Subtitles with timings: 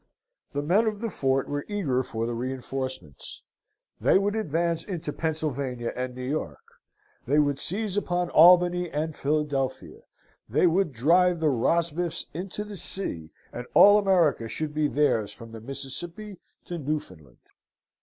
[0.53, 3.43] The men of the fort were eager for the reinforcements;
[3.99, 6.63] they would advance into Pennsylvania and New York;
[7.27, 9.99] they would seize upon Albany and Philadelphia;
[10.49, 15.51] they would drive the Rosbifs into the sea, and all America should be theirs from
[15.51, 17.37] the Mississippi to Newfoundland.